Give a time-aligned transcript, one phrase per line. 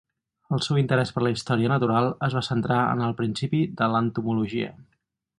[0.55, 4.71] El seu interès per la història natural es va centrar en el principi de l'entomologia.